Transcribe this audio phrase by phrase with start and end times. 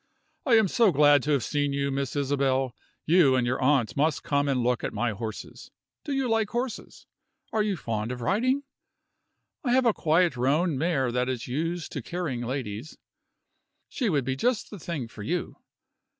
[0.47, 2.73] I am so glad to have seen you, Miss Isabel.
[3.05, 5.69] You and your aunt must come and look at my horses.
[6.03, 7.05] Do you like horses?
[7.53, 8.63] Are you fond of riding?
[9.63, 12.97] I have a quiet roan mare that is used to carrying ladies;
[13.89, 15.57] she would be just the thing for you.